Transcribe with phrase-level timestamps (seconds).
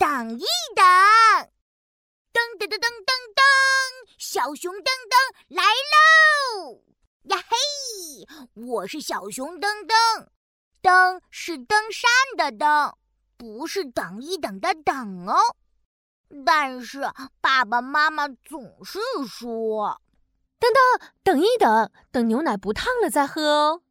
[0.00, 0.44] 等一
[0.74, 0.82] 等，
[2.32, 3.42] 噔噔噔噔噔噔，
[4.16, 5.14] 小熊噔噔
[5.48, 6.80] 来喽！
[7.24, 10.28] 呀嘿，我是小熊噔噔，
[10.80, 12.96] 噔是登山的登，
[13.36, 15.36] 不是等一等的等哦。
[16.46, 17.02] 但是
[17.42, 18.98] 爸爸妈妈总是
[19.28, 20.00] 说
[20.58, 23.82] ：“等等，等一等，等牛奶不烫了再喝哦。”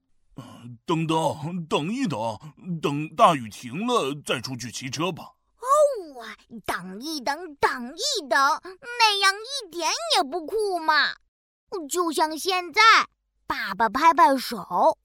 [0.88, 2.40] 等等，等一等，
[2.82, 5.34] 等大雨停了再出去骑车吧。
[6.20, 6.26] 哦，
[6.66, 8.38] 等一等，等一等，
[9.00, 11.14] 那样一点也不酷嘛！
[11.90, 12.82] 就像现在，
[13.48, 14.98] 爸爸拍拍手，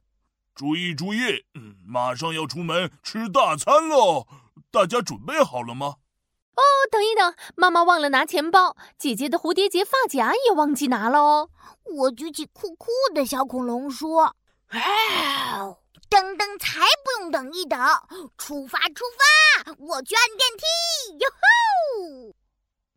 [0.56, 4.26] 注意注意，嗯，马上要出门吃大餐喽！
[4.72, 5.98] 大家准备好了吗？
[6.56, 11.50] 哦，等一等，妈妈忘了拿钱包，姐姐的蝴蝶结发夹也忘记拿了哦。
[11.84, 14.34] 我举起酷酷的小恐龙说。
[14.72, 15.78] 哦，
[16.14, 17.76] 等等，才不用等一等，
[18.38, 19.74] 出发出发！
[19.80, 20.64] 我去按电梯，
[21.18, 21.28] 哟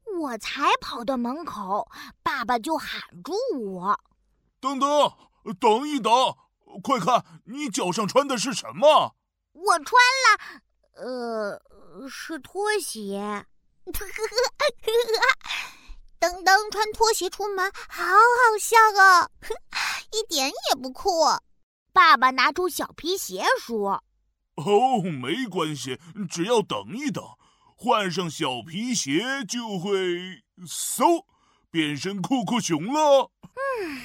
[0.06, 0.20] 吼！
[0.20, 1.90] 我才跑到门口，
[2.22, 4.00] 爸爸就喊住我
[4.62, 5.12] ：“噔噔，
[5.60, 6.14] 等一等，
[6.84, 9.16] 快看，你脚上穿的是什么？”
[9.54, 10.38] 我穿了，
[11.02, 11.60] 呃，
[12.08, 13.48] 是拖鞋。
[16.20, 19.32] 噔噔，穿拖鞋出门，好好笑哦，
[20.14, 21.10] 一点也不酷。
[21.98, 24.04] 爸爸拿出小皮鞋说
[24.54, 27.24] ：“哦，没关系，只要等一等，
[27.76, 29.90] 换上小皮鞋就会
[30.68, 31.26] 嗖
[31.72, 34.00] 变身酷酷熊了。”嗯，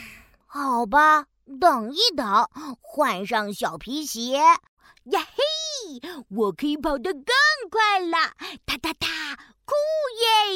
[0.46, 1.26] 好吧，
[1.60, 2.48] 等一等，
[2.80, 4.56] 换上小皮鞋，呀
[5.12, 7.22] 嘿，我可以跑得更
[7.70, 8.32] 快了！
[8.64, 9.06] 哒哒哒，
[9.66, 9.74] 酷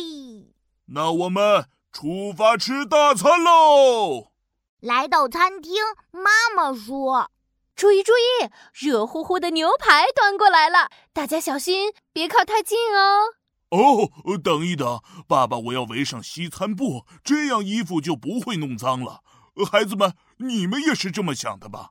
[0.00, 0.54] 耶！
[0.86, 4.32] 那我们出发吃大餐喽！
[4.80, 5.74] 来到餐厅，
[6.10, 7.30] 妈妈说
[7.74, 13.34] ：“注意注意，热乎乎的牛排端过来了，大家小心，别靠太近哦。”
[13.70, 19.22] 哦，等一等，爸爸，我要围上西餐布，这样衣服就不会弄脏了。
[19.70, 21.90] 孩子们，你们也是这么想的吧？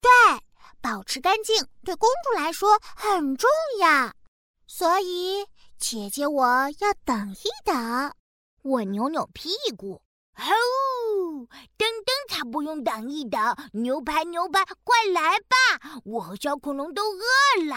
[0.00, 0.10] 对，
[0.80, 3.48] 保持干净对公主来说很重
[3.80, 4.12] 要，
[4.66, 5.46] 所以
[5.78, 6.46] 姐姐我
[6.80, 8.12] 要等一等。
[8.62, 10.02] 我扭扭屁股。
[10.36, 10.50] 吼！
[11.46, 13.40] 噔噔，才不用等一等！
[13.72, 16.00] 牛排，牛排，快来吧！
[16.04, 17.76] 我和小恐龙都饿了。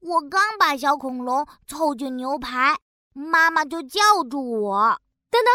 [0.00, 2.76] 我刚把小恐龙凑近牛排，
[3.12, 5.00] 妈妈就叫住我
[5.30, 5.52] ：“等等，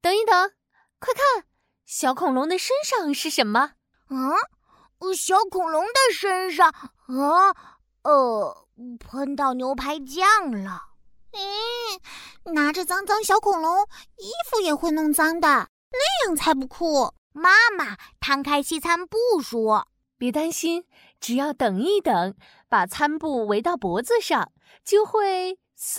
[0.00, 0.52] 等一等，
[0.98, 1.44] 快看，
[1.84, 3.72] 小恐龙的身上是什么？”
[4.08, 7.54] 嗯，小恐龙的身上，啊，
[8.02, 8.68] 呃，
[8.98, 10.86] 喷到牛排酱了。
[11.32, 13.86] 嗯，拿着脏脏小恐龙，
[14.16, 17.14] 衣服也会弄脏的，那样才不酷。
[17.32, 20.84] 妈妈摊开西餐布说：“别担心，
[21.20, 22.34] 只要等一等，
[22.68, 24.52] 把餐布围到脖子上，
[24.84, 25.98] 就会嗖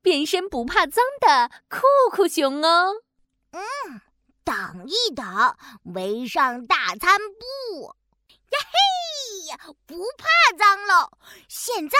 [0.00, 3.02] 变身不怕脏的酷酷熊哦。”
[3.52, 4.00] 嗯，
[4.44, 5.24] 等一等，
[5.94, 7.96] 围上大餐布，
[8.50, 11.18] 呀嘿，不怕脏了。
[11.48, 11.98] 现在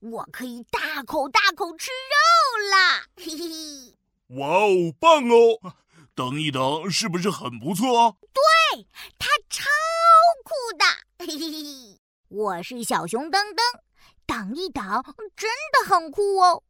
[0.00, 3.06] 我可以大口大口吃肉啦！
[3.16, 3.96] 嘿嘿嘿！
[4.38, 5.74] 哇哦，棒哦！
[6.14, 8.16] 等一等，是不是很不错？
[8.32, 8.86] 对，
[9.18, 9.64] 它超
[10.44, 10.84] 酷的！
[12.28, 13.62] 我是小熊噔噔，
[14.26, 14.84] 等一等，
[15.36, 16.62] 真的很酷哦。